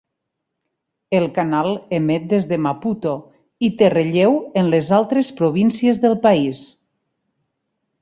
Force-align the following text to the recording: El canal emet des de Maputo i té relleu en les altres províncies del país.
El 1.17 1.25
canal 1.35 1.69
emet 1.97 2.25
des 2.31 2.49
de 2.53 2.59
Maputo 2.69 3.13
i 3.69 3.71
té 3.83 3.93
relleu 3.97 4.41
en 4.63 4.75
les 4.75 4.93
altres 5.03 5.33
províncies 5.45 6.05
del 6.09 6.21
país. 6.29 6.69